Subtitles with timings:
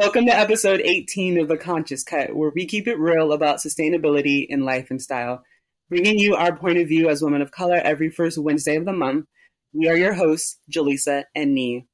[0.00, 4.46] Welcome to episode 18 of The Conscious Cut, where we keep it real about sustainability
[4.48, 5.44] in life and style,
[5.90, 8.94] bringing you our point of view as women of color every first Wednesday of the
[8.94, 9.26] month.
[9.74, 11.84] We are your hosts, Jaleesa and Nee.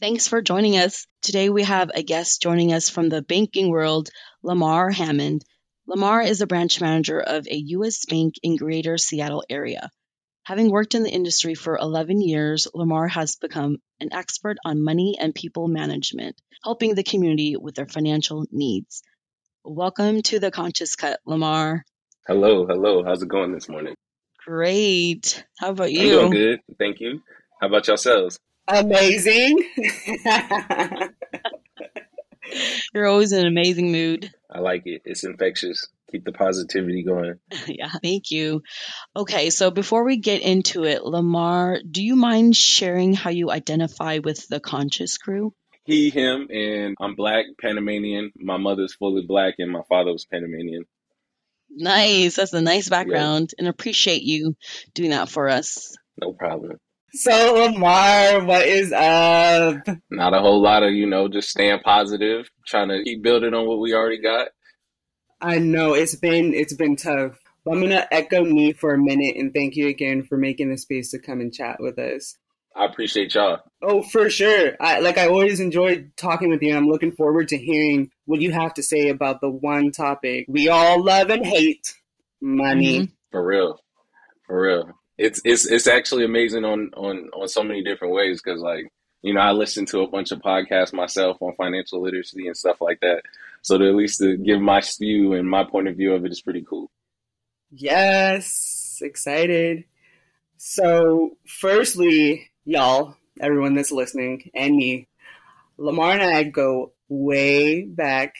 [0.00, 1.06] Thanks for joining us.
[1.20, 4.08] Today we have a guest joining us from the banking world,
[4.42, 5.44] Lamar Hammond.
[5.86, 8.06] Lamar is a branch manager of a U.S.
[8.06, 9.90] bank in Greater Seattle area.
[10.44, 15.16] Having worked in the industry for 11 years, Lamar has become an expert on money
[15.20, 19.04] and people management, helping the community with their financial needs.
[19.62, 21.84] Welcome to the Conscious Cut, Lamar.
[22.26, 23.04] Hello, hello.
[23.04, 23.94] How's it going this morning?
[24.44, 25.44] Great.
[25.60, 26.00] How about you?
[26.00, 26.12] I'm you?
[26.18, 26.60] doing good.
[26.76, 27.22] Thank you.
[27.60, 28.36] How about yourselves?
[28.66, 29.62] Amazing.
[32.92, 34.34] You're always in an amazing mood.
[34.50, 35.02] I like it.
[35.04, 35.86] It's infectious.
[36.12, 37.36] Keep the positivity going.
[37.66, 38.62] yeah, thank you.
[39.16, 44.18] Okay, so before we get into it, Lamar, do you mind sharing how you identify
[44.22, 45.54] with the Conscious Crew?
[45.84, 48.32] He, him, and I'm black, Panamanian.
[48.36, 50.84] My mother's fully black, and my father was Panamanian.
[51.70, 52.36] Nice.
[52.36, 54.54] That's a nice background, and appreciate you
[54.94, 55.96] doing that for us.
[56.20, 56.76] No problem.
[57.14, 59.78] so, Lamar, what is up?
[60.10, 63.66] Not a whole lot of, you know, just staying positive, trying to keep building on
[63.66, 64.48] what we already got.
[65.42, 67.38] I know it's been it's been tough.
[67.64, 70.78] But I'm gonna echo Nee for a minute and thank you again for making the
[70.78, 72.36] space to come and chat with us.
[72.74, 73.58] I appreciate y'all.
[73.82, 74.72] Oh, for sure.
[74.80, 76.70] I like I always enjoyed talking with you.
[76.70, 80.46] and I'm looking forward to hearing what you have to say about the one topic
[80.48, 81.94] we all love and hate,
[82.40, 83.00] money.
[83.00, 83.12] Mhm.
[83.30, 83.80] For real.
[84.46, 84.90] For real.
[85.18, 88.90] It's it's it's actually amazing on on on so many different ways because like
[89.22, 92.80] you know I listen to a bunch of podcasts myself on financial literacy and stuff
[92.80, 93.22] like that.
[93.62, 96.32] So to at least to give my spew and my point of view of it
[96.32, 96.90] is pretty cool.
[97.70, 99.84] Yes, excited.
[100.58, 105.08] So, firstly, y'all, everyone that's listening, and me,
[105.78, 108.34] Lamar and I go way back.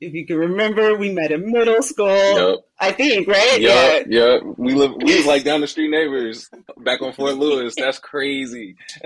[0.00, 2.06] If you can remember, we met in middle school.
[2.06, 2.67] Yup.
[2.80, 3.60] I think, right?
[3.60, 4.56] Yeah, Yup.
[4.56, 7.74] We live we was like down the street neighbors back on Fort Lewis.
[7.76, 8.76] That's crazy.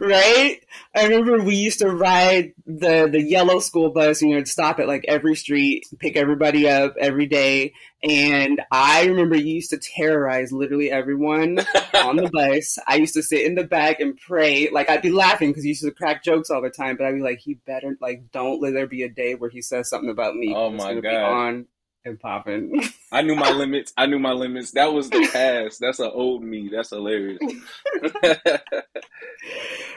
[0.00, 0.60] right?
[0.94, 4.50] I remember we used to ride the the yellow school bus, and you know, to
[4.50, 7.72] stop at like every street, pick everybody up every day.
[8.04, 11.58] And I remember you used to terrorize literally everyone
[11.94, 12.78] on the bus.
[12.86, 14.68] I used to sit in the back and pray.
[14.70, 17.16] Like I'd be laughing because you used to crack jokes all the time, but I'd
[17.16, 20.10] be like, he better like don't let there be a day where he says something
[20.10, 20.54] about me.
[20.54, 21.14] Oh my God.
[21.14, 21.66] on
[22.08, 22.82] and popping.
[23.12, 23.92] I knew my limits.
[23.96, 24.72] I knew my limits.
[24.72, 25.80] That was the past.
[25.80, 26.68] That's an old me.
[26.72, 27.38] That's hilarious.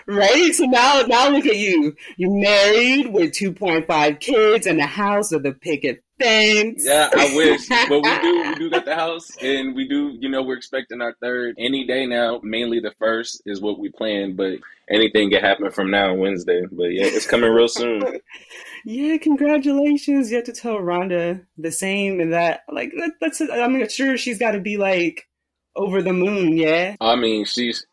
[0.08, 0.54] Right?
[0.54, 1.96] So now now look at you.
[2.18, 6.84] You're married with 2.5 kids and a house with a picket fence.
[6.86, 7.68] Yeah, I wish.
[7.90, 11.02] But we do we do got the house and we do, you know, we're expecting
[11.02, 12.40] our third any day now.
[12.44, 14.60] Mainly the first is what we plan, but
[14.90, 16.62] anything can happen from now on Wednesday.
[16.72, 18.20] But yeah, it's coming real soon.
[18.84, 20.32] Yeah, congratulations.
[20.32, 24.40] You have to tell Rhonda the same and that like that, that's I'm sure she's
[24.40, 25.28] got to be like
[25.76, 26.96] over the moon, yeah.
[27.00, 27.86] I mean, she's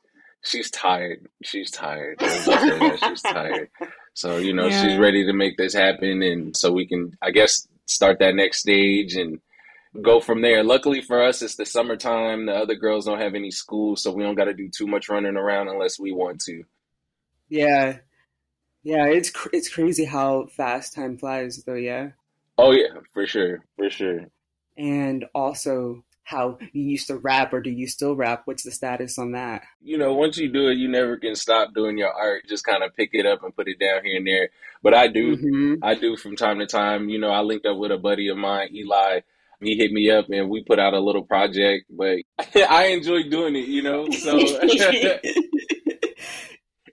[0.42, 1.26] she's tired.
[1.42, 2.16] She's tired.
[2.22, 3.68] Let's just say that she's tired.
[4.14, 4.82] So, you know, Yeah.
[4.82, 8.60] she's ready to make this happen and so we can I guess start that next
[8.60, 9.40] stage and
[10.02, 10.62] go from there.
[10.62, 12.46] Luckily for us, it's the summertime.
[12.46, 15.08] The other girls don't have any school, so we don't got to do too much
[15.08, 16.62] running around unless we want to.
[17.48, 17.98] Yeah.
[18.82, 22.10] Yeah, it's cr- it's crazy how fast time flies though, yeah.
[22.56, 24.26] Oh yeah, for sure, for sure.
[24.76, 28.42] And also how you used to rap or do you still rap?
[28.44, 29.62] What's the status on that?
[29.80, 32.42] You know, once you do it, you never can stop doing your art.
[32.46, 34.50] Just kind of pick it up and put it down here and there.
[34.82, 37.08] But I do, hmm I do from time to time.
[37.08, 39.20] You know, I linked up with a buddy of mine, Eli.
[39.62, 41.86] He hit me up and we put out a little project.
[41.88, 42.18] But
[42.68, 43.66] I enjoy doing it.
[43.66, 44.36] You know, so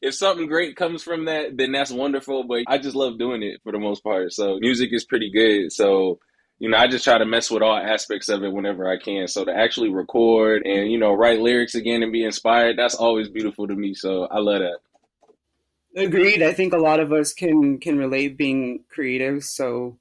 [0.02, 2.46] if something great comes from that, then that's wonderful.
[2.46, 4.32] But I just love doing it for the most part.
[4.32, 5.74] So music is pretty good.
[5.74, 6.20] So,
[6.60, 9.28] you know, I just try to mess with all aspects of it whenever I can.
[9.28, 13.28] So to actually record and, you know, write lyrics again and be inspired, that's always
[13.28, 13.94] beautiful to me.
[13.94, 14.80] So I love that.
[16.02, 16.42] Agreed.
[16.42, 19.44] I think a lot of us can can relate being creative.
[19.44, 19.98] So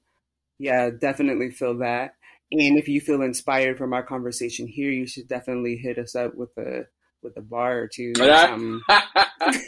[0.59, 2.15] yeah, definitely feel that.
[2.51, 6.35] And if you feel inspired from our conversation here, you should definitely hit us up
[6.35, 6.87] with a
[7.21, 8.13] with a bar or two.
[8.19, 9.17] or um, something.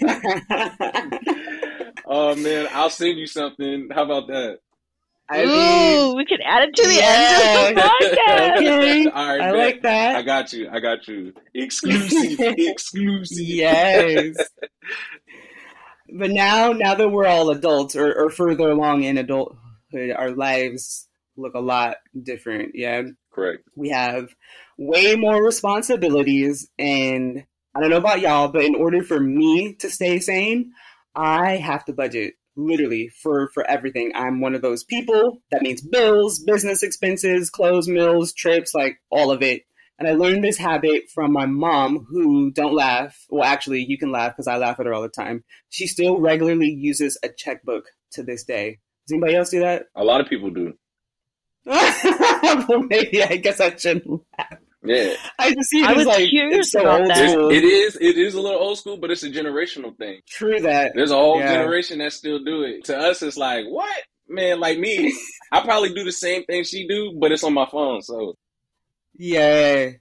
[2.05, 3.89] oh man, I'll send you something.
[3.93, 4.59] How about that?
[5.29, 7.39] I mean, Ooh, we could add it to the Yeah.
[7.67, 8.57] end of the podcast.
[8.57, 9.05] Okay.
[9.09, 9.57] All right, I bet.
[9.57, 10.15] like that.
[10.15, 10.69] I got you.
[10.71, 11.33] I got you.
[11.53, 12.39] Exclusive.
[12.39, 13.37] Exclusive.
[13.45, 14.35] yes.
[16.17, 21.07] but now, now that we're all adults or, or further along in adulthood, our lives
[21.35, 22.71] look a lot different.
[22.75, 23.03] Yeah.
[23.31, 23.63] Correct.
[23.75, 24.29] we have
[24.79, 27.43] way more responsibilities and
[27.75, 30.71] I don't know about y'all, but in order for me to stay sane,
[31.15, 34.11] I have to budget literally for for everything.
[34.15, 39.31] I'm one of those people that means bills, business expenses, clothes, meals, trips, like all
[39.31, 39.63] of it.
[39.99, 43.25] And I learned this habit from my mom, who don't laugh.
[43.29, 45.43] Well, actually, you can laugh because I laugh at her all the time.
[45.69, 48.79] She still regularly uses a checkbook to this day.
[49.07, 49.85] Does anybody else do that?
[49.95, 50.73] A lot of people do.
[51.65, 54.07] well, maybe I guess I shouldn't
[54.37, 54.59] laugh.
[54.87, 57.23] Yeah, I just see it I was like curious it's so about old that.
[57.23, 60.21] It's, it is it is a little old school, but it's a generational thing.
[60.27, 60.93] True that.
[60.95, 61.53] There's a whole Yeah.
[61.53, 62.85] generation that still do it.
[62.85, 64.59] To us, it's like what man?
[64.59, 65.13] Like me,
[65.51, 68.01] I probably do the same thing she do, but it's on my phone.
[68.01, 68.35] So
[69.17, 69.91] Yeah.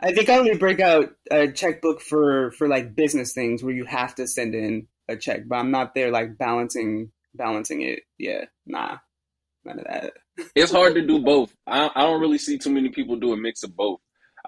[0.00, 3.84] I think I only break out a checkbook for for like business things where you
[3.84, 8.00] have to send in a check, but I'm not there like balancing balancing it.
[8.16, 8.98] Yeah, nah,
[9.64, 10.12] none of that.
[10.54, 11.52] it's hard to do both.
[11.66, 13.98] I, I don't really see too many people do a mix of both.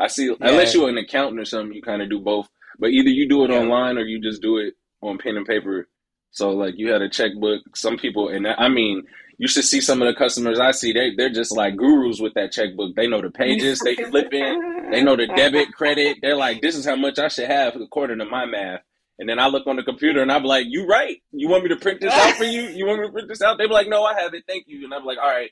[0.01, 2.49] I see unless you're an accountant or something, you kind of do both.
[2.79, 3.59] But either you do it Yeah.
[3.59, 5.89] online or you just do it on pen and paper.
[6.31, 7.77] So like you had a checkbook.
[7.77, 9.03] Some people, and I mean,
[9.39, 10.93] you should see some of the customers I see.
[10.93, 12.95] They they're just like gurus with that checkbook.
[12.97, 13.79] They know the pages.
[13.81, 14.89] They flip in.
[14.91, 16.19] They know the debit, credit.
[16.23, 18.81] They're like, this is how much I should have according to my math.
[19.19, 21.19] And then I look on the computer and I'm like, you right.
[21.33, 22.63] You want me to print this out for you?
[22.63, 23.59] You want me to print this out?
[23.59, 24.45] They be like, no, I have it.
[24.49, 24.83] Thank you.
[24.85, 25.51] And I'm like, all right.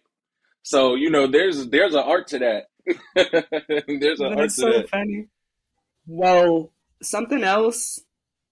[0.63, 2.65] So you know, there's there's an art to that.
[3.15, 4.89] there's an art That's to so that.
[4.89, 5.29] funny.
[6.07, 8.01] Well, something else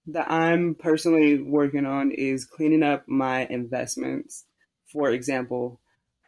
[0.09, 4.44] that I'm personally working on is cleaning up my investments.
[4.93, 5.81] For example,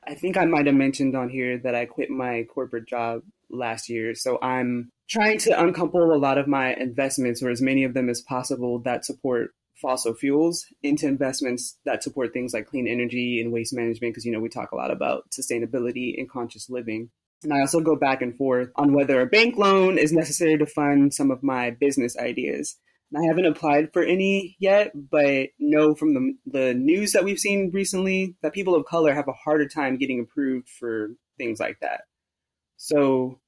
[0.06, 3.88] I think I might have mentioned on here that I quit my corporate job last
[3.88, 4.14] year.
[4.14, 8.08] So I'm trying to uncouple a lot of my investments, or as many of them
[8.08, 9.50] as possible, that support
[9.81, 14.32] fossil fuels into investments that support things like clean energy and waste management, because, you
[14.32, 17.10] know, we talk a lot about sustainability and conscious living.
[17.43, 20.67] And I also go back and forth on whether a bank loan is necessary to
[20.67, 22.76] fund some of my business ideas.
[23.17, 27.70] I haven't applied for any yet, but know from the, the news that we've seen
[27.73, 32.02] recently that people of color have a harder time getting approved for things like that.
[32.76, 33.41] So,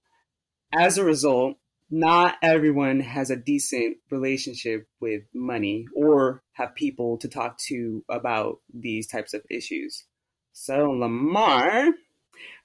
[0.73, 1.57] as a result,
[1.91, 8.61] not everyone has a decent relationship with money or have people to talk to about
[8.73, 10.05] these types of issues.
[10.53, 11.89] So, Lamar,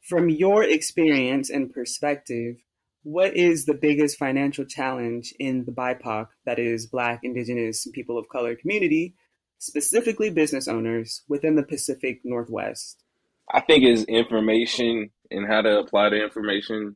[0.08, 2.58] from your experience and perspective,
[3.04, 8.18] what is the biggest financial challenge in the BIPOC, that is, Black, Indigenous, and people
[8.18, 9.16] of color community,
[9.58, 13.04] specifically business owners within the Pacific Northwest?
[13.52, 16.96] I think is information and how to apply the information.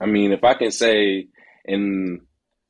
[0.00, 1.28] I mean, if I can say
[1.64, 2.20] in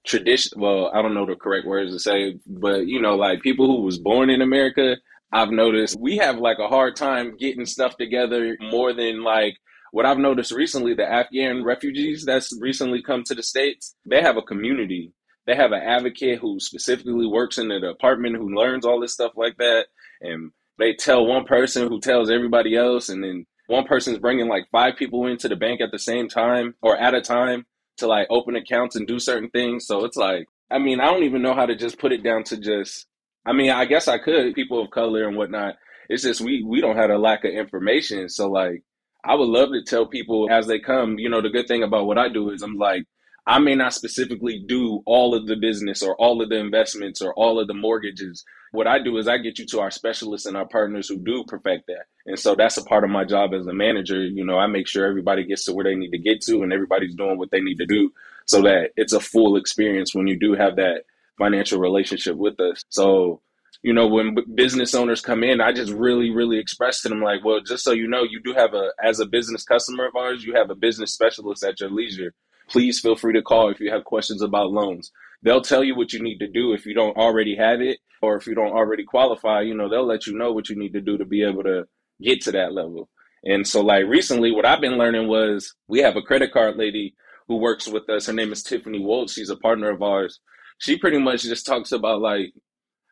[0.04, 3.66] tradition, well, I don't know the correct words to say, but you know, like people
[3.66, 4.96] who was born in America,
[5.32, 9.56] I've noticed we have like a hard time getting stuff together more than like
[9.92, 14.36] what I've noticed recently, the Afghan refugees that's recently come to the States, they have
[14.36, 15.12] a community.
[15.46, 19.32] They have an advocate who specifically works in the department who learns all this stuff
[19.36, 19.86] like that.
[20.20, 23.08] And they tell one person who tells everybody else.
[23.08, 26.74] And then one person's bringing like five people into the bank at the same time
[26.82, 27.64] or at a time
[27.98, 29.86] to like open accounts and do certain things.
[29.86, 32.44] So it's like, I mean, I don't even know how to just put it down
[32.44, 33.06] to just,
[33.46, 35.76] I mean, I guess I could, people of color and whatnot.
[36.08, 38.28] It's just we, we don't have a lack of information.
[38.28, 38.82] So like,
[39.24, 42.06] I would love to tell people as they come, you know, the good thing about
[42.06, 43.04] what I do is I'm like,
[43.46, 47.32] I may not specifically do all of the business or all of the investments or
[47.34, 48.44] all of the mortgages.
[48.72, 51.44] What I do is I get you to our specialists and our partners who do
[51.44, 52.06] perfect that.
[52.26, 54.20] And so that's a part of my job as a manager.
[54.20, 56.72] You know, I make sure everybody gets to where they need to get to and
[56.72, 58.10] everybody's doing what they need to do
[58.46, 61.04] so that it's a full experience when you do have that
[61.38, 62.84] financial relationship with us.
[62.88, 63.40] So
[63.82, 67.44] you know, when business owners come in, I just really, really express to them like,
[67.44, 70.44] well, just so you know, you do have a, as a business customer of ours,
[70.44, 72.32] you have a business specialist at your leisure.
[72.68, 75.12] Please feel free to call if you have questions about loans.
[75.42, 78.36] They'll tell you what you need to do if you don't already have it or
[78.36, 81.00] if you don't already qualify, you know, they'll let you know what you need to
[81.00, 81.84] do to be able to
[82.20, 83.08] get to that level.
[83.44, 87.14] And so like recently what I've been learning was we have a credit card lady
[87.46, 88.26] who works with us.
[88.26, 89.32] Her name is Tiffany Woltz.
[89.32, 90.40] She's a partner of ours.
[90.78, 92.52] She pretty much just talks about like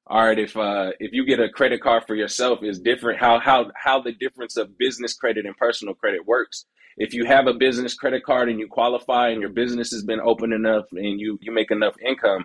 [0.07, 3.39] all right, if uh, if you get a credit card for yourself, is different how
[3.39, 6.67] how how the difference of business credit and personal credit works.
[6.99, 10.21] If you have a business credit card and you qualify and your business has been
[10.21, 12.45] open enough and you you make enough income,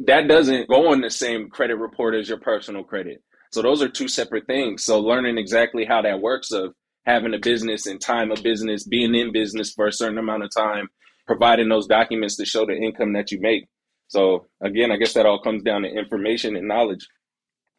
[0.00, 3.22] that doesn't go on the same credit report as your personal credit.
[3.52, 4.84] So those are two separate things.
[4.84, 6.74] So learning exactly how that works of
[7.06, 10.50] having a business and time of business, being in business for a certain amount of
[10.52, 10.88] time,
[11.24, 13.68] providing those documents to show the income that you make.
[14.08, 17.06] So again, I guess that all comes down to information and knowledge.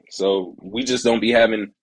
[0.09, 1.73] So we just don't be having,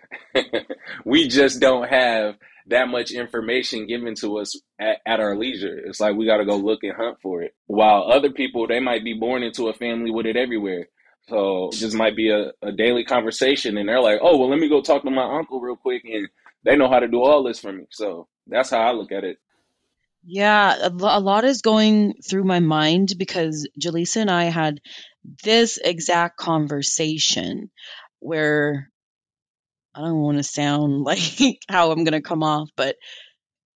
[1.04, 5.78] we just don't have that much information given to us at, at our leisure.
[5.84, 7.54] It's like we got to go look and hunt for it.
[7.66, 10.88] While other people, they might be born into a family with it everywhere.
[11.28, 13.76] So just might be a, a daily conversation.
[13.78, 16.02] And they're like, oh, well, let me go talk to my uncle real quick.
[16.04, 16.28] And
[16.64, 17.84] they know how to do all this for me.
[17.90, 19.38] So that's how I look at it.
[20.26, 24.80] Yeah, a, a lot is going through my mind because Jaleesa and I had
[25.44, 27.70] this exact conversation
[28.20, 28.90] where
[29.94, 32.96] I don't want to sound like how I'm going to come off, but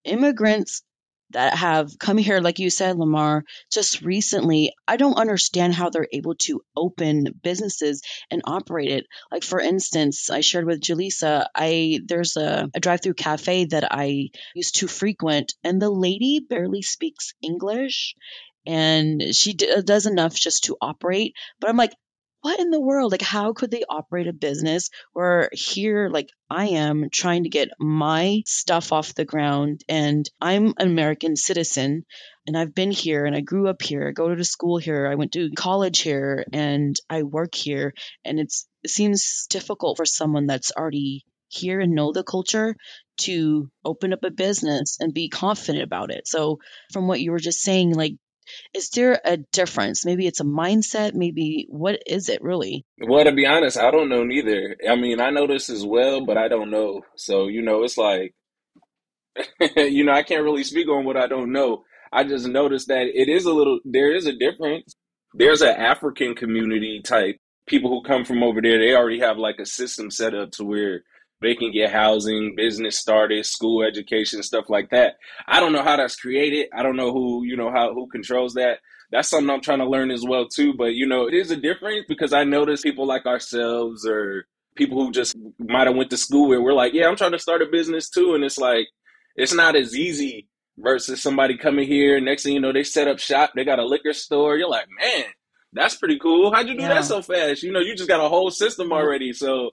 [0.05, 0.83] immigrants
[1.31, 6.09] that have come here, like you said, Lamar, just recently, I don't understand how they're
[6.13, 9.07] able to open businesses and operate it.
[9.31, 14.31] Like for instance, I shared with Jaleesa, I there's a, a drive-through cafe that I
[14.55, 18.15] used to frequent, and the lady barely speaks English,
[18.67, 21.35] and she d- does enough just to operate.
[21.61, 21.93] But I'm like,
[22.43, 23.13] what in the world?
[23.13, 27.69] Like, how could they operate a business where here, like, I am trying to get
[27.79, 32.05] my stuff off the ground and I'm an American citizen
[32.47, 34.09] and I've been here and I grew up here.
[34.09, 35.07] I go to school here.
[35.07, 37.93] I went to college here and I work here.
[38.25, 38.53] And it
[38.87, 42.77] seems difficult for someone that's already here and know the culture
[43.19, 46.29] to open up a business and be confident about it.
[46.29, 46.61] So,
[46.93, 48.15] from what you were just saying, like
[48.75, 50.05] is there a difference?
[50.05, 51.15] Maybe it's a mindset.
[51.15, 52.85] Maybe what is it really?
[53.01, 54.77] Well, to be honest, I don't know neither.
[54.89, 57.03] I mean, I know this as well, but I don't know.
[57.17, 58.35] So, you know, it's like,
[59.77, 61.85] you know, I can't really speak on what I don't know.
[62.13, 64.95] I just noticed that it is a little, there is a difference.
[65.35, 67.37] There's an African community type
[67.67, 68.79] people who come from over there.
[68.79, 71.03] They already have like a system set up to where
[71.41, 75.17] they can get housing, business started, school education, stuff like that.
[75.47, 76.69] I don't know how that's created.
[76.75, 78.79] I don't know who, you know, how who controls that.
[79.11, 80.75] That's something I'm trying to learn as well too.
[80.75, 85.03] But you know, it is a difference because I notice people like ourselves or people
[85.03, 87.63] who just might have went to school and we're like, yeah, I'm trying to start
[87.63, 88.89] a business too, and it's like
[89.37, 92.21] it's not as easy versus somebody coming here.
[92.21, 94.57] Next thing you know, they set up shop, they got a liquor store.
[94.57, 95.25] You're like, man,
[95.73, 96.53] that's pretty cool.
[96.53, 96.95] How'd you do yeah.
[96.95, 97.63] that so fast?
[97.63, 98.95] You know, you just got a whole system mm-hmm.
[98.95, 99.33] already.
[99.33, 99.71] So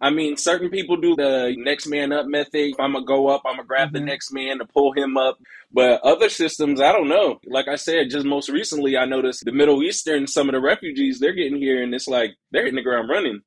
[0.00, 2.54] I mean, certain people do the next man up method.
[2.54, 3.98] If I'm gonna go up, I'm gonna grab mm-hmm.
[3.98, 5.38] the next man to pull him up.
[5.72, 7.40] But other systems, I don't know.
[7.46, 11.18] Like I said, just most recently, I noticed the Middle Eastern, some of the refugees,
[11.18, 13.42] they're getting here, and it's like they're hitting the ground running.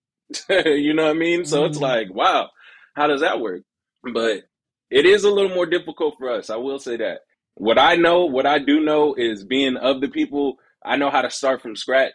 [0.50, 1.46] you know what I mean?
[1.46, 1.72] So mm-hmm.
[1.72, 2.50] it's like, wow,
[2.96, 3.63] how does that work?
[4.13, 4.43] But
[4.89, 6.50] it is a little more difficult for us.
[6.50, 7.20] I will say that.
[7.55, 10.58] What I know, what I do know, is being of the people.
[10.84, 12.13] I know how to start from scratch.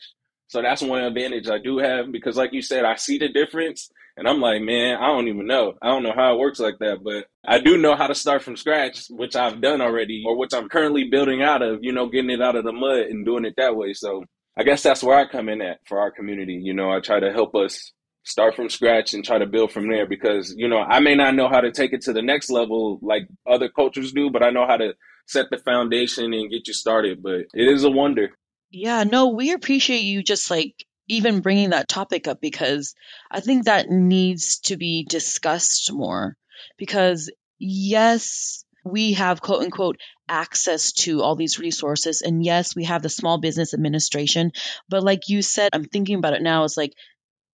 [0.49, 3.91] So that's one advantage I do have because, like you said, I see the difference
[4.17, 5.75] and I'm like, man, I don't even know.
[5.83, 8.43] I don't know how it works like that, but I do know how to start
[8.43, 12.09] from scratch, which I've done already, or which I'm currently building out of, you know,
[12.09, 13.93] getting it out of the mud and doing it that way.
[13.93, 14.25] So
[14.57, 16.59] I guess that's where I come in at for our community.
[16.63, 17.93] You know, I try to help us
[18.25, 21.35] start from scratch and try to build from there because, you know, I may not
[21.35, 24.51] know how to take it to the next level like other cultures do, but I
[24.51, 24.95] know how to
[25.27, 27.23] set the foundation and get you started.
[27.23, 28.31] But it is a wonder.
[28.71, 30.75] Yeah, no, we appreciate you just like
[31.09, 32.95] even bringing that topic up because
[33.31, 36.37] I think that needs to be discussed more.
[36.77, 42.23] Because, yes, we have quote unquote access to all these resources.
[42.23, 44.53] And yes, we have the Small Business Administration.
[44.89, 46.93] But, like you said, I'm thinking about it now, it's like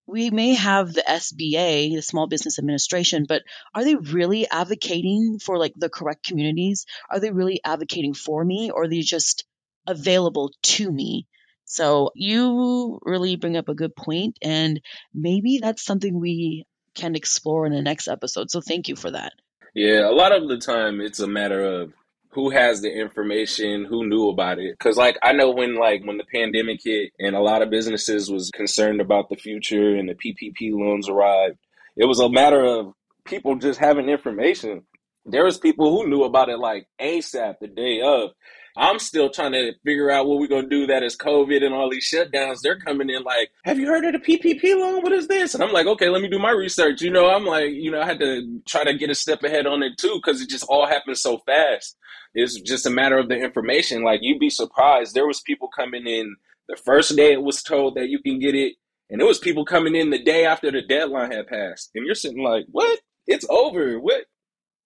[0.06, 3.42] we may have the SBA, the Small Business Administration, but
[3.74, 6.86] are they really advocating for like the correct communities?
[7.10, 9.44] Are they really advocating for me or are they just
[9.86, 11.26] available to me?
[11.64, 14.80] So you really bring up a good point, and
[15.14, 18.50] maybe that's something we can explore in the next episode.
[18.50, 19.32] So thank you for that.
[19.74, 21.92] Yeah, a lot of the time it's a matter of
[22.32, 24.78] who has the information, who knew about it.
[24.78, 28.30] Cause like I know when like when the pandemic hit and a lot of businesses
[28.30, 31.58] was concerned about the future and the PPP loans arrived,
[31.96, 32.92] it was a matter of
[33.24, 34.82] people just having information.
[35.24, 38.30] There was people who knew about it like ASAP the day of.
[38.76, 41.90] I'm still trying to figure out what we're to do that is COVID and all
[41.90, 42.60] these shutdowns.
[42.62, 45.02] They're coming in like, have you heard of the PPP loan?
[45.02, 45.54] What is this?
[45.54, 47.02] And I'm like, okay, let me do my research.
[47.02, 49.66] You know, I'm like, you know, I had to try to get a step ahead
[49.66, 51.96] on it too because it just all happened so fast.
[52.34, 54.02] It's just a matter of the information.
[54.02, 55.14] Like you'd be surprised.
[55.14, 56.34] There was people coming in
[56.68, 58.74] the first day it was told that you can get it.
[59.10, 61.90] And it was people coming in the day after the deadline had passed.
[61.94, 63.00] And you're sitting like, what?
[63.26, 64.00] It's over.
[64.00, 64.24] What?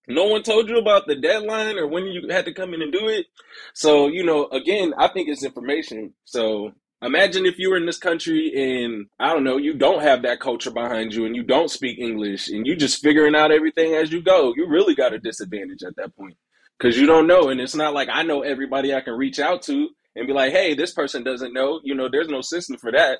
[0.07, 2.91] No one told you about the deadline or when you had to come in and
[2.91, 3.25] do it.
[3.73, 6.13] So, you know, again, I think it's information.
[6.23, 6.71] So
[7.01, 10.39] imagine if you were in this country and I don't know, you don't have that
[10.39, 14.11] culture behind you and you don't speak English and you just figuring out everything as
[14.11, 14.53] you go.
[14.55, 16.37] You really got a disadvantage at that point
[16.77, 17.49] because you don't know.
[17.49, 20.53] And it's not like I know everybody I can reach out to and be like,
[20.53, 21.81] hey, this person doesn't know.
[21.83, 23.19] You know, there's no system for that.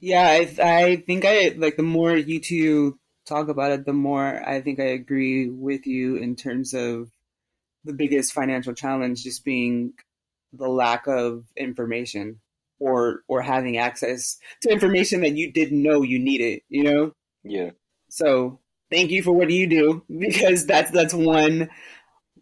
[0.00, 4.42] Yeah, I, I think I like the more you two talk about it, the more
[4.46, 7.10] I think I agree with you in terms of
[7.84, 9.94] the biggest financial challenge just being
[10.52, 12.40] the lack of information.
[12.78, 17.12] or or having access to information that you didn't know you needed, you know?
[17.44, 17.70] Yeah.
[18.08, 18.58] So
[18.90, 21.70] thank you for what you do because that's that's one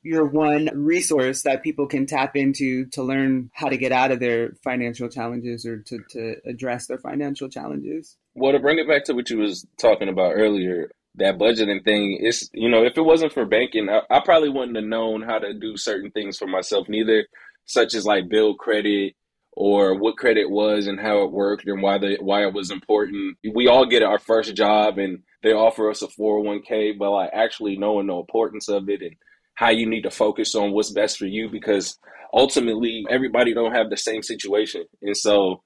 [0.03, 4.19] your one resource that people can tap into to learn how to get out of
[4.19, 8.17] their financial challenges or to, to address their financial challenges.
[8.35, 12.19] Well, to bring it back to what you was talking about earlier, that budgeting thing
[12.23, 15.39] is, you know, if it wasn't for banking, I, I probably wouldn't have known how
[15.39, 17.27] to do certain things for myself neither,
[17.65, 19.15] such as like build credit
[19.53, 23.37] or what credit was and how it worked and why the why it was important.
[23.55, 27.77] We all get our first job and they offer us a 401k, but like actually
[27.77, 29.17] knowing the importance of it and
[29.55, 31.99] how you need to focus on what's best for you because
[32.33, 34.85] ultimately everybody don't have the same situation.
[35.03, 35.63] And so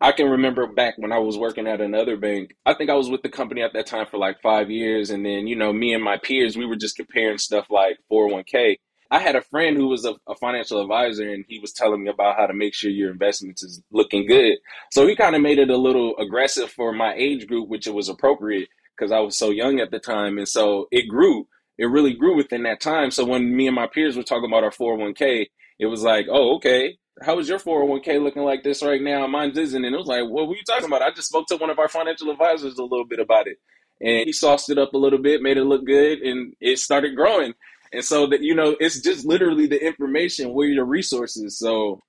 [0.00, 2.54] I can remember back when I was working at another bank.
[2.66, 5.10] I think I was with the company at that time for like five years.
[5.10, 8.76] And then, you know, me and my peers, we were just comparing stuff like 401k.
[9.10, 12.10] I had a friend who was a, a, financial advisor and he was telling me
[12.10, 14.58] about how to make sure your investments is looking good.
[14.90, 17.94] So he kind of made it a little aggressive for my age group, which it
[17.94, 20.38] was appropriate because I was so young at the time.
[20.38, 21.46] And so it grew.
[21.78, 23.10] It really grew within that time.
[23.10, 25.46] So when me and my peers were talking about our 401k,
[25.78, 26.98] it was like, oh, okay.
[27.22, 29.26] How is your 401k looking like this right now?
[29.26, 29.84] Mine isn't.
[29.84, 31.02] And it was like, what were you talking about?
[31.02, 33.58] I just spoke to one of our financial advisors a little bit about it.
[34.00, 37.16] And he sauced it up a little bit, made it look good, and it started
[37.16, 37.54] growing.
[37.92, 41.58] And so that you know, it's just literally the information, where your resources.
[41.58, 42.02] So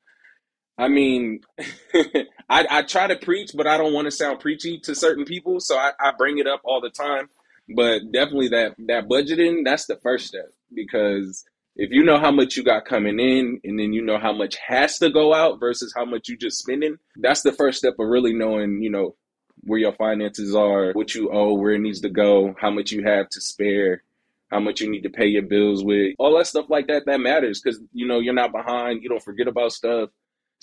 [0.78, 1.42] I mean,
[2.50, 5.60] I, I try to preach, but I don't want to sound preachy to certain people,
[5.60, 7.30] so I, I bring it up all the time.
[7.76, 11.44] But definitely that that budgeting, that's the first step because
[11.78, 14.58] if you know how much you got coming in and then you know how much
[14.68, 18.08] has to go out versus how much you just spending, that's the first step of
[18.08, 19.16] really knowing, you know,
[19.62, 23.04] where your finances are, what you owe, where it needs to go, how much you
[23.04, 24.04] have to spare,
[24.50, 27.04] how much you need to pay your bills with, all that stuff like that.
[27.06, 29.04] That matters because you know you're not behind.
[29.04, 30.10] You don't forget about stuff,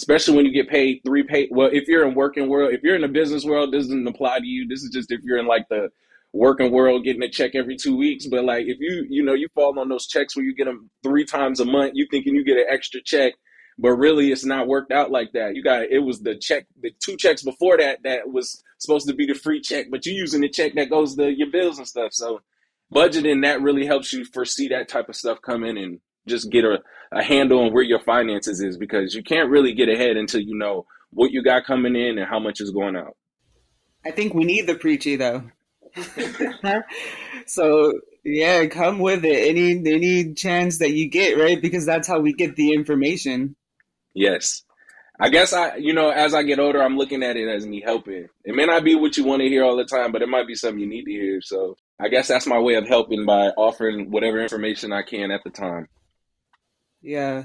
[0.00, 1.48] especially when you get paid three pay.
[1.50, 4.40] Well, if you're in working world, if you're in the business world, this doesn't apply
[4.40, 4.66] to you.
[4.66, 5.90] This is just if you're in like the
[6.34, 8.26] working world, getting a check every two weeks.
[8.26, 10.90] But like if you you know you fall on those checks where you get them
[11.02, 13.34] three times a month, you thinking you get an extra check.
[13.78, 15.56] But really, it's not worked out like that.
[15.56, 19.14] You got it was the check, the two checks before that that was supposed to
[19.14, 21.88] be the free check, but you're using the check that goes to your bills and
[21.88, 22.12] stuff.
[22.12, 22.40] So
[22.92, 26.78] budgeting that really helps you foresee that type of stuff coming and just get a,
[27.12, 30.56] a handle on where your finances is because you can't really get ahead until you
[30.56, 33.16] know what you got coming in and how much is going out.
[34.04, 35.44] I think we need the preachy though.
[37.46, 37.92] so
[38.24, 39.48] yeah, come with it.
[39.48, 41.60] Any any chance that you get, right?
[41.60, 43.56] Because that's how we get the information.
[44.14, 44.62] Yes.
[45.18, 47.80] I guess I, you know, as I get older, I'm looking at it as me
[47.80, 48.28] helping.
[48.44, 50.48] It may not be what you want to hear all the time, but it might
[50.48, 51.40] be something you need to hear.
[51.40, 55.44] So I guess that's my way of helping by offering whatever information I can at
[55.44, 55.88] the time.
[57.00, 57.44] Yeah.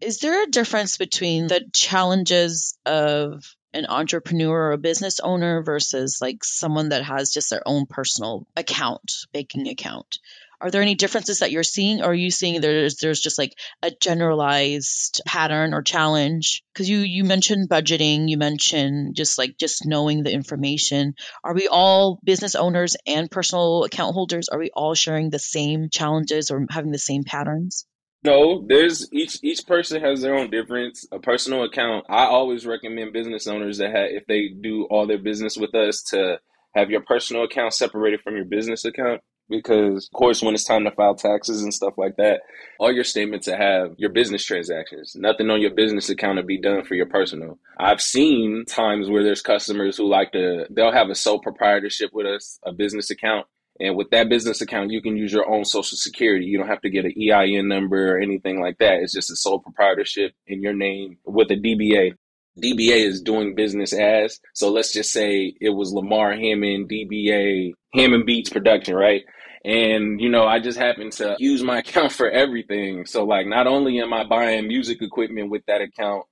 [0.00, 3.42] Is there a difference between the challenges of
[3.74, 8.46] an entrepreneur or a business owner versus like someone that has just their own personal
[8.56, 10.18] account, banking account?
[10.62, 13.52] Are there any differences that you're seeing, or are you seeing there's there's just like
[13.82, 16.62] a generalized pattern or challenge?
[16.72, 21.16] Because you you mentioned budgeting, you mentioned just like just knowing the information.
[21.42, 24.48] Are we all business owners and personal account holders?
[24.50, 27.84] Are we all sharing the same challenges or having the same patterns?
[28.24, 31.06] No, there's each each person has their own difference.
[31.10, 35.18] A personal account, I always recommend business owners that have, if they do all their
[35.18, 36.38] business with us to
[36.74, 39.22] have your personal account separated from your business account.
[39.48, 42.40] Because of course when it's time to file taxes and stuff like that
[42.78, 45.14] all your statements to have your business transactions.
[45.16, 47.58] Nothing on your business account to be done for your personal.
[47.78, 52.26] I've seen times where there's customers who like to they'll have a sole proprietorship with
[52.26, 53.46] us a business account
[53.80, 56.80] and with that business account you can use your own social security you don't have
[56.80, 60.62] to get an ein number or anything like that it's just a sole proprietorship in
[60.62, 62.12] your name with a dba
[62.60, 64.38] DBA is doing business as.
[64.54, 69.22] So let's just say it was Lamar Hammond, DBA, Hammond Beats Production, right?
[69.64, 73.06] And, you know, I just happen to use my account for everything.
[73.06, 76.24] So, like, not only am I buying music equipment with that account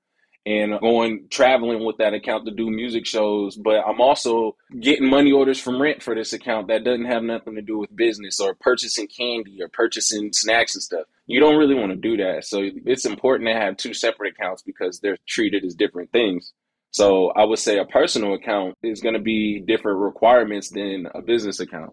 [0.47, 5.33] and going traveling with that account to do music shows, but I'm also getting money
[5.33, 8.55] orders from rent for this account that doesn't have nothing to do with business or
[8.55, 11.07] purchasing candy or purchasing snacks and stuff.
[11.27, 12.45] You don't really want to do that.
[12.45, 16.53] So, it's important to have two separate accounts because they're treated as different things.
[16.91, 21.23] So, I would say a personal account is going to be different requirements than a
[21.23, 21.93] business account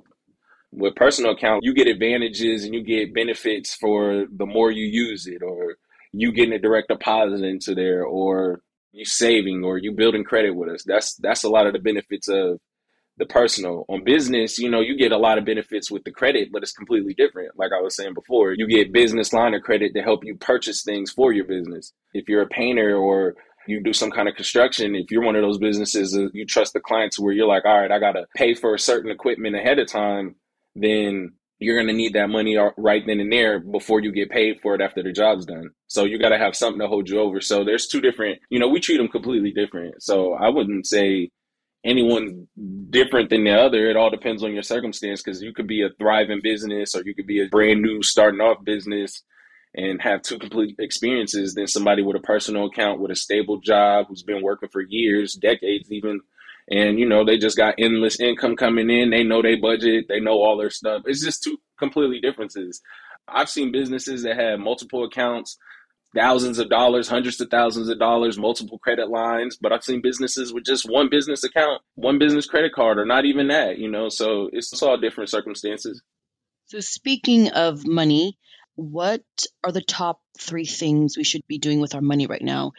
[0.71, 5.27] with personal account, you get advantages and you get benefits for the more you use
[5.27, 5.77] it, or
[6.19, 10.69] you getting a direct deposit into there, or you saving, or you building credit with
[10.69, 10.83] us.
[10.83, 12.59] That's that's a lot of the benefits of
[13.17, 13.85] the personal.
[13.89, 16.71] On business, you know, you get a lot of benefits with the credit, but it's
[16.71, 17.57] completely different.
[17.57, 20.83] Like I was saying before, you get business line of credit to help you purchase
[20.83, 21.93] things for your business.
[22.13, 23.35] If you're a painter or
[23.67, 26.73] you do some kind of construction, if you're one of those businesses, uh, you trust
[26.73, 29.55] the clients where you're like, all right, I got to pay for a certain equipment
[29.55, 30.35] ahead of time,
[30.75, 34.59] then you're going to need that money right then and there before you get paid
[34.61, 35.69] for it after the job's done.
[35.87, 37.41] So you got to have something to hold you over.
[37.41, 40.03] So there's two different, you know, we treat them completely different.
[40.03, 41.31] So I wouldn't say
[41.83, 42.47] anyone
[42.89, 43.89] different than the other.
[43.89, 47.15] It all depends on your circumstance because you could be a thriving business or you
[47.15, 49.23] could be a brand new starting off business
[49.73, 54.07] and have two complete experiences than somebody with a personal account with a stable job
[54.09, 56.19] who's been working for years, decades even.
[56.69, 59.09] And you know, they just got endless income coming in.
[59.09, 61.03] They know their budget, they know all their stuff.
[61.05, 62.81] It's just two completely differences.
[63.27, 65.57] I've seen businesses that have multiple accounts,
[66.15, 70.53] thousands of dollars, hundreds of thousands of dollars, multiple credit lines, but I've seen businesses
[70.53, 74.09] with just one business account, one business credit card, or not even that, you know.
[74.09, 76.01] So it's, it's all different circumstances.
[76.65, 78.37] So speaking of money,
[78.75, 79.23] what
[79.63, 82.73] are the top three things we should be doing with our money right now?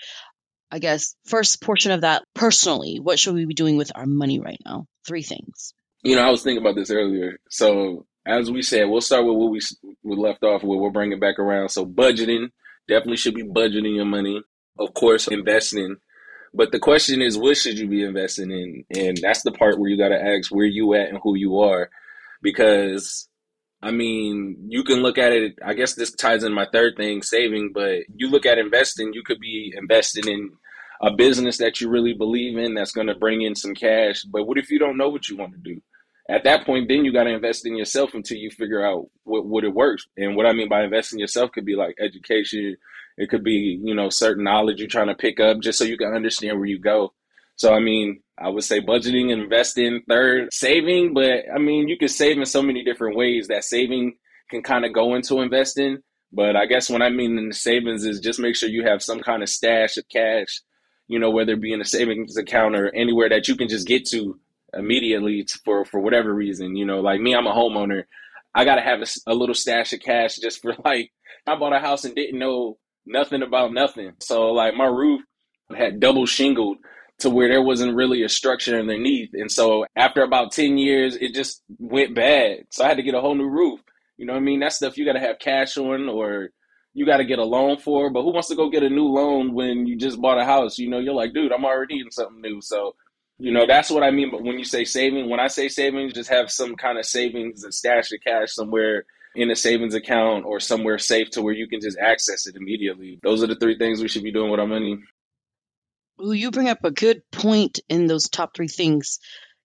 [0.70, 4.38] I guess first portion of that personally, what should we be doing with our money
[4.38, 4.87] right now?
[5.07, 5.72] Three things.
[6.02, 7.38] You know, I was thinking about this earlier.
[7.50, 9.61] So as we said, we'll start with what we
[10.02, 10.78] we left off with.
[10.78, 11.70] We'll bring it back around.
[11.70, 12.48] So budgeting
[12.87, 14.42] definitely should be budgeting your money.
[14.78, 15.96] Of course, investing.
[16.54, 18.85] But the question is, what should you be investing in?
[18.94, 21.59] And that's the part where you got to ask where you at and who you
[21.61, 21.90] are,
[22.42, 23.28] because
[23.80, 25.58] I mean, you can look at it.
[25.64, 27.72] I guess this ties in my third thing, saving.
[27.72, 30.50] But you look at investing, you could be investing in
[31.00, 34.22] a business that you really believe in that's going to bring in some cash.
[34.24, 35.80] But what if you don't know what you want to do?
[36.28, 39.46] At that point, then you got to invest in yourself until you figure out what,
[39.46, 40.06] what it works.
[40.16, 42.76] And what I mean by investing yourself could be like education.
[43.16, 45.96] It could be, you know, certain knowledge you're trying to pick up just so you
[45.96, 47.14] can understand where you go.
[47.56, 51.14] So, I mean, I would say budgeting, investing, third, saving.
[51.14, 54.16] But I mean, you can save in so many different ways that saving
[54.51, 55.98] can kind of go into investing.
[56.33, 59.03] But I guess what I mean in the savings is just make sure you have
[59.03, 60.61] some kind of stash of cash,
[61.07, 63.87] you know, whether it be in a savings account or anywhere that you can just
[63.87, 64.38] get to
[64.74, 66.77] immediately for, for whatever reason.
[66.77, 68.05] You know, like me, I'm a homeowner.
[68.55, 71.11] I got to have a, a little stash of cash just for like,
[71.46, 74.12] I bought a house and didn't know nothing about nothing.
[74.20, 75.22] So like my roof
[75.74, 76.77] had double shingled
[77.20, 79.31] to where there wasn't really a structure underneath.
[79.33, 82.64] And so after about 10 years, it just went bad.
[82.70, 83.81] So I had to get a whole new roof.
[84.16, 84.61] You know what I mean?
[84.61, 86.50] That stuff you got to have cash on or
[86.94, 88.11] you got to get a loan for.
[88.11, 90.78] But who wants to go get a new loan when you just bought a house?
[90.78, 92.61] You know, you're like, dude, I'm already in something new.
[92.61, 92.94] So,
[93.38, 94.31] you know, that's what I mean.
[94.31, 97.64] But when you say saving, when I say savings, just have some kind of savings
[97.64, 101.68] and stash of cash somewhere in a savings account or somewhere safe to where you
[101.68, 103.18] can just access it immediately.
[103.22, 104.98] Those are the three things we should be doing with our money.
[106.22, 109.18] Ooh, you bring up a good point in those top three things.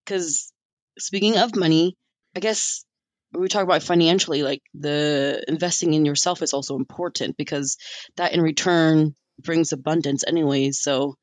[0.05, 0.51] Because
[0.97, 1.97] speaking of money,
[2.35, 2.85] I guess
[3.31, 7.77] we talk about financially, like the investing in yourself is also important because
[8.17, 10.79] that in return brings abundance, anyways.
[10.79, 11.15] So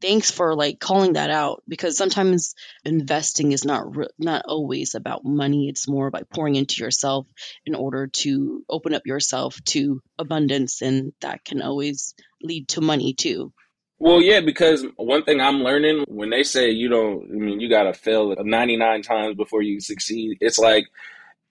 [0.00, 5.24] thanks for like calling that out because sometimes investing is not re- not always about
[5.24, 7.26] money it's more about pouring into yourself
[7.64, 13.14] in order to open up yourself to abundance and that can always lead to money
[13.14, 13.52] too
[14.02, 17.68] well, yeah, because one thing I'm learning when they say you don't, I mean, you
[17.68, 20.38] got to fail 99 times before you succeed.
[20.40, 20.86] It's like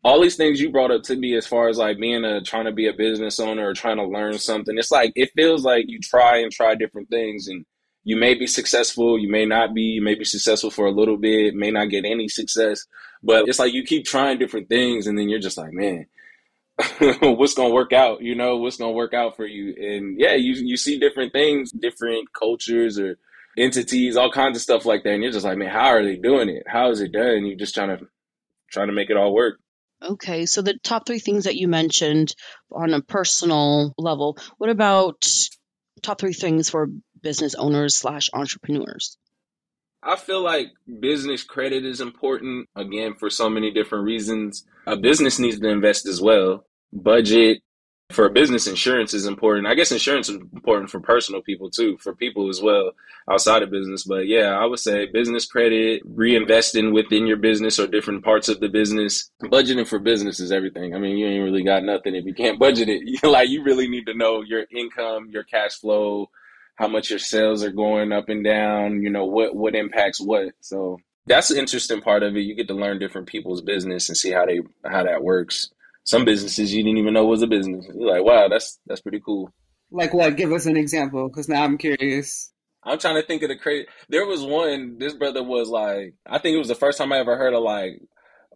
[0.03, 2.65] all these things you brought up to me as far as like being a trying
[2.65, 4.77] to be a business owner or trying to learn something.
[4.77, 7.65] It's like it feels like you try and try different things and
[8.03, 11.15] you may be successful, you may not be, you may be successful for a little
[11.15, 12.85] bit, may not get any success,
[13.23, 16.05] but it's like you keep trying different things and then you're just like, man,
[17.21, 19.75] what's gonna work out, you know, what's gonna work out for you.
[19.77, 23.17] And yeah, you you see different things, different cultures or
[23.57, 25.13] entities, all kinds of stuff like that.
[25.13, 26.63] And you're just like, man, how are they doing it?
[26.67, 27.45] How is it done?
[27.45, 28.07] You're just trying to
[28.71, 29.59] trying to make it all work.
[30.03, 32.33] Okay, so the top three things that you mentioned
[32.71, 34.37] on a personal level.
[34.57, 35.27] What about
[36.01, 36.87] top three things for
[37.21, 39.17] business owners slash entrepreneurs?
[40.03, 44.65] I feel like business credit is important again for so many different reasons.
[44.87, 46.65] A business needs to invest as well.
[46.93, 47.61] Budget
[48.11, 49.67] for business insurance is important.
[49.67, 52.91] I guess insurance is important for personal people too, for people as well
[53.29, 54.03] outside of business.
[54.03, 58.59] But yeah, I would say business credit, reinvesting within your business or different parts of
[58.59, 59.31] the business.
[59.43, 60.95] Budgeting for business is everything.
[60.95, 63.23] I mean, you ain't really got nothing if you can't budget it.
[63.23, 66.29] like you really need to know your income, your cash flow,
[66.75, 70.53] how much your sales are going up and down, you know, what what impacts what.
[70.59, 72.41] So that's the interesting part of it.
[72.41, 75.69] You get to learn different people's business and see how they how that works.
[76.03, 77.85] Some businesses you didn't even know was a business.
[77.93, 79.51] You're like, wow, that's that's pretty cool.
[79.91, 80.35] Like what?
[80.35, 82.51] Give us an example, because now I'm curious.
[82.83, 83.87] I'm trying to think of the crazy.
[84.09, 84.97] There was one.
[84.97, 87.61] This brother was like, I think it was the first time I ever heard of
[87.63, 88.01] like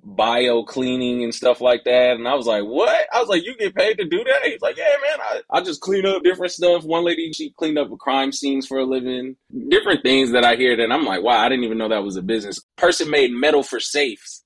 [0.05, 2.15] bio cleaning and stuff like that.
[2.15, 3.07] And I was like, what?
[3.11, 4.43] I was like, you get paid to do that?
[4.43, 6.83] He's like, yeah, man, I, I just clean up different stuff.
[6.83, 9.35] One lady, she cleaned up crime scenes for a living,
[9.69, 12.17] different things that I hear that I'm like, wow, I didn't even know that was
[12.17, 12.61] a business.
[12.77, 14.43] Person made metal for safes.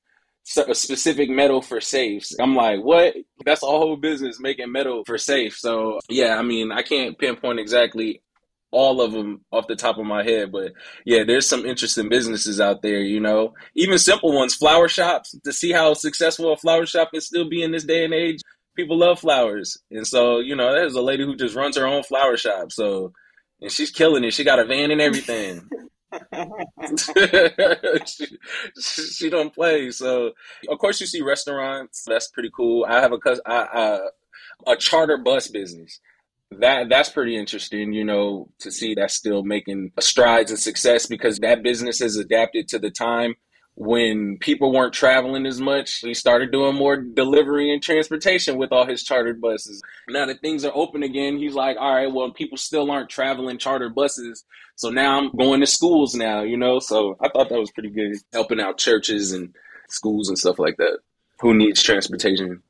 [0.57, 2.35] A specific metal for safes.
[2.39, 3.15] I'm like, what?
[3.45, 5.57] That's a whole business making metal for safe.
[5.57, 8.21] So yeah, I mean, I can't pinpoint exactly
[8.71, 10.73] all of them off the top of my head, but
[11.05, 15.51] yeah, there's some interesting businesses out there, you know, even simple ones, flower shops, to
[15.51, 18.41] see how successful a flower shop can still be in this day and age.
[18.75, 19.77] People love flowers.
[19.91, 22.71] And so, you know, there's a lady who just runs her own flower shop.
[22.71, 23.11] So,
[23.61, 24.33] and she's killing it.
[24.33, 25.67] She got a van and everything.
[28.05, 28.27] She,
[28.77, 29.91] she, don't play.
[29.91, 30.31] So,
[30.67, 32.03] of course, you see restaurants.
[32.07, 32.85] That's pretty cool.
[32.87, 33.99] I have a I, uh,
[34.67, 35.99] a charter bus business
[36.51, 41.37] that that's pretty interesting, you know, to see that still making strides and success because
[41.39, 43.35] that business has adapted to the time
[43.79, 45.99] when people weren't traveling as much.
[45.99, 49.81] He started doing more delivery and transportation with all his chartered buses.
[50.09, 53.57] Now that things are open again, he's like, all right, well, people still aren't traveling
[53.57, 54.43] chartered buses.
[54.75, 56.79] So now I'm going to schools now, you know?
[56.79, 59.55] So I thought that was pretty good, helping out churches and
[59.87, 60.99] schools and stuff like that.
[61.39, 62.61] Who needs transportation?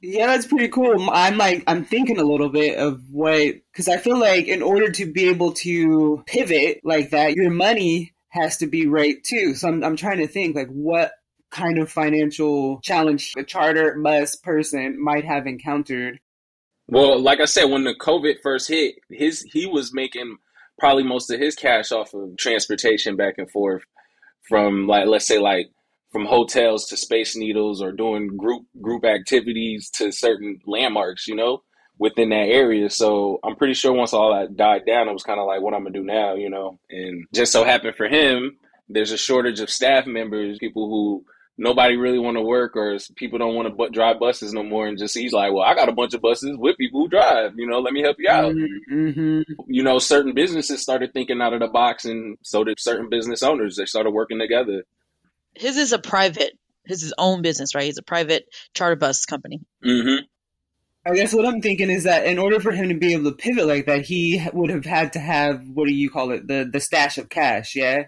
[0.00, 1.10] Yeah, that's pretty cool.
[1.10, 4.90] I'm like, I'm thinking a little bit of what, because I feel like in order
[4.90, 9.54] to be able to pivot like that, your money has to be right too.
[9.54, 11.12] So I'm, I'm trying to think like what
[11.50, 16.20] kind of financial challenge a charter bus person might have encountered.
[16.88, 20.36] Well, like I said, when the COVID first hit, his he was making
[20.78, 23.82] probably most of his cash off of transportation back and forth
[24.48, 25.70] from like let's say like
[26.12, 31.62] from hotels to Space Needles or doing group group activities to certain landmarks, you know,
[31.98, 32.90] within that area.
[32.90, 35.74] So I'm pretty sure once all that died down, it was kind of like what
[35.74, 36.78] I'm gonna do now, you know.
[36.90, 38.56] And just so happened for him,
[38.88, 41.24] there's a shortage of staff members, people who
[41.58, 44.86] nobody really want to work or people don't want to bu- drive buses no more
[44.86, 47.52] and just he's like well i got a bunch of buses with people who drive
[47.56, 49.40] you know let me help you out mm-hmm.
[49.66, 53.42] you know certain businesses started thinking out of the box and so did certain business
[53.42, 54.84] owners they started working together
[55.56, 56.52] his is a private,
[56.84, 57.84] his is own business, right?
[57.84, 59.60] He's a private charter bus company.
[59.84, 60.24] Mm-hmm.
[61.06, 63.36] I guess what I'm thinking is that in order for him to be able to
[63.36, 66.68] pivot like that, he would have had to have what do you call it the
[66.70, 68.04] the stash of cash, yeah.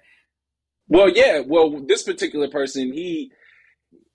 [0.88, 1.42] Well, yeah.
[1.46, 3.30] Well, this particular person, he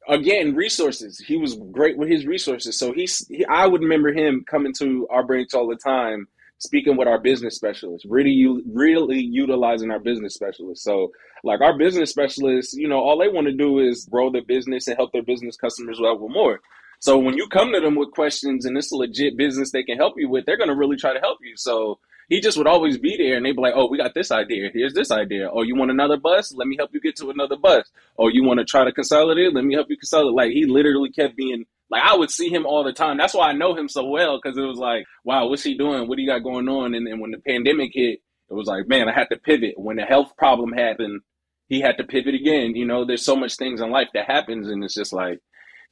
[0.10, 1.18] again resources.
[1.20, 3.26] He was great with his resources, so he's.
[3.28, 6.28] He, I would remember him coming to our branch all the time
[6.64, 10.84] speaking with our business specialists, really, really utilizing our business specialists.
[10.84, 11.12] So,
[11.44, 14.88] like our business specialists, you know, all they want to do is grow their business
[14.88, 16.60] and help their business customers level more.
[17.04, 19.98] So when you come to them with questions and it's a legit business they can
[19.98, 21.58] help you with, they're to really try to help you.
[21.58, 24.32] So he just would always be there and they'd be like, oh, we got this
[24.32, 24.70] idea.
[24.74, 25.50] Here's this idea.
[25.52, 26.54] Oh, you want another bus?
[26.54, 27.92] Let me help you get to another bus.
[28.18, 29.54] Oh, you want to try to consolidate?
[29.54, 30.34] Let me help you consolidate.
[30.34, 33.18] Like he literally kept being like I would see him all the time.
[33.18, 36.08] That's why I know him so well because it was like, wow, what's he doing?
[36.08, 36.94] What do you got going on?
[36.94, 39.74] And then when the pandemic hit, it was like, man, I had to pivot.
[39.76, 41.20] When the health problem happened,
[41.68, 42.78] he had to pivot again.
[42.78, 45.42] You know, there's so much things in life that happens, and it's just like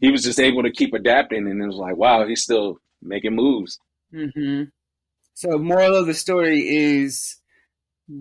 [0.01, 3.35] he was just able to keep adapting, and it was like, wow, he's still making
[3.35, 3.79] moves.
[4.13, 4.63] Mm-hmm.
[5.33, 7.37] So, moral of the story is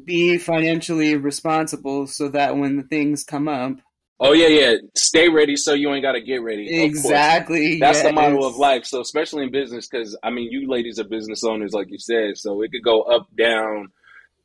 [0.05, 3.79] be financially responsible so that when the things come up,
[4.23, 4.75] Oh yeah, yeah.
[4.95, 6.83] Stay ready so you ain't got to get ready.
[6.83, 7.79] Exactly.
[7.79, 8.07] That's yes.
[8.07, 8.85] the model of life.
[8.85, 12.37] So especially in business, because I mean, you ladies are business owners, like you said.
[12.37, 13.88] So it could go up, down.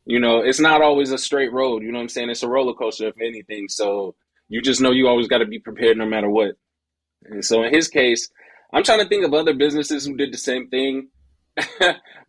[0.06, 1.84] You know, it's not always a straight road.
[1.84, 2.30] You know what I'm saying?
[2.30, 3.68] It's a roller coaster, if anything.
[3.68, 4.16] So
[4.48, 6.56] you just know you always got to be prepared no matter what.
[7.30, 8.30] And so in his case,
[8.74, 11.10] I'm trying to think of other businesses who did the same thing.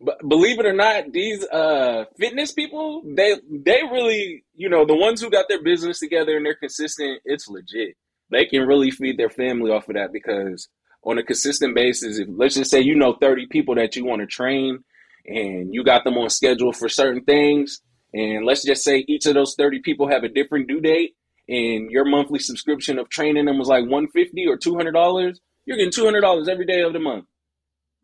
[0.01, 4.95] but believe it or not, these uh, fitness people, they they really, you know, the
[4.95, 7.97] ones who got their business together and they're consistent, it's legit.
[8.31, 10.69] They can really feed their family off of that because
[11.03, 14.21] on a consistent basis, if let's just say you know 30 people that you want
[14.21, 14.79] to train
[15.25, 17.81] and you got them on schedule for certain things,
[18.13, 21.15] and let's just say each of those 30 people have a different due date,
[21.49, 26.47] and your monthly subscription of training them was like 150 or $200, you're getting $200
[26.47, 27.25] every day of the month.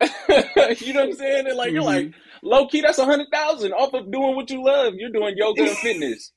[0.00, 1.46] you know what I'm saying?
[1.46, 1.74] And like mm-hmm.
[1.74, 2.46] you're like mm-hmm.
[2.46, 4.94] low key, that's a hundred thousand off of doing what you love.
[4.94, 6.32] You're doing yoga and fitness.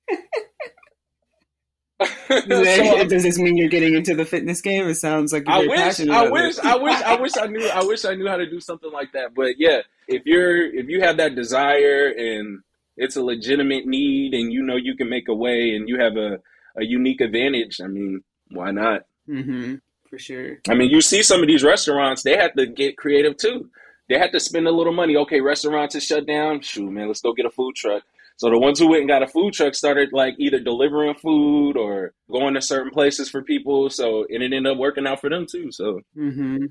[2.27, 4.87] so, does this mean you're getting into the fitness game?
[4.87, 8.05] It sounds like I wish, I wish, I wish, I wish I knew, I wish
[8.05, 9.33] I knew how to do something like that.
[9.35, 12.59] But yeah, if you're, if you have that desire and
[12.95, 16.17] it's a legitimate need, and you know you can make a way, and you have
[16.17, 16.39] a,
[16.77, 19.01] a unique advantage, I mean, why not?
[19.29, 19.75] Mm-hmm
[20.09, 20.57] for sure.
[20.67, 23.69] I mean, you see some of these restaurants, they had to get creative too.
[24.09, 25.17] They had to spend a little money.
[25.17, 26.61] Okay, restaurants is shut down.
[26.61, 28.03] Shoot, man, let's go get a food truck.
[28.37, 31.75] So the ones who went and got a food truck started like either delivering food
[31.75, 33.89] or going to certain places for people.
[33.89, 35.71] So and it ended up working out for them too.
[35.71, 36.65] So hmm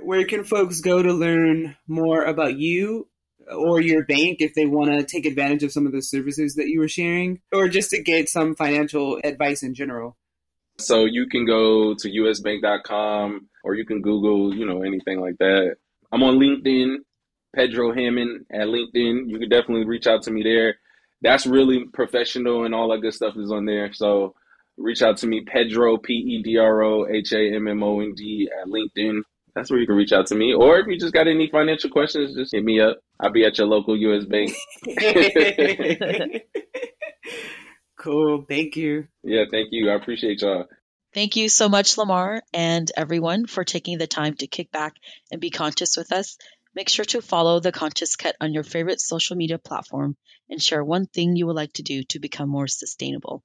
[0.00, 3.06] where can folks go to learn more about you
[3.50, 6.68] or your bank if they want to take advantage of some of the services that
[6.68, 10.16] you were sharing or just to get some financial advice in general?
[10.78, 15.76] So you can go to usbank.com or you can Google, you know, anything like that.
[16.10, 16.96] I'm on LinkedIn,
[17.54, 19.28] Pedro Hammond at LinkedIn.
[19.28, 20.76] You can definitely reach out to me there.
[21.20, 23.92] That's really professional and all that good stuff is on there.
[23.92, 24.34] So
[24.76, 28.00] reach out to me, Pedro, P E D R O H A M M O
[28.00, 29.22] N D at LinkedIn.
[29.54, 30.54] That's where you can reach out to me.
[30.54, 32.98] Or if you just got any financial questions, just hit me up.
[33.20, 34.54] I'll be at your local US bank.
[37.98, 38.44] cool.
[38.48, 39.08] Thank you.
[39.22, 39.90] Yeah, thank you.
[39.90, 40.66] I appreciate y'all.
[41.14, 44.94] Thank you so much, Lamar, and everyone for taking the time to kick back
[45.30, 46.38] and be conscious with us.
[46.74, 50.16] Make sure to follow the Conscious Cut on your favorite social media platform
[50.48, 53.44] and share one thing you would like to do to become more sustainable.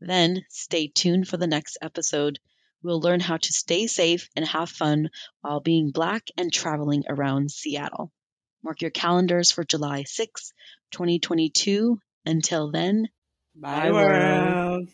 [0.00, 2.40] Then stay tuned for the next episode.
[2.84, 5.08] We'll learn how to stay safe and have fun
[5.40, 8.12] while being Black and traveling around Seattle.
[8.62, 10.52] Mark your calendars for July 6,
[10.92, 11.98] 2022.
[12.26, 13.08] Until then,
[13.54, 14.88] Bye, world.